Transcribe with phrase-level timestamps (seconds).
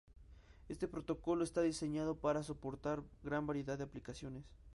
[0.67, 4.43] Este protocolo está diseñado para soportar gran variedad de aplicaciones.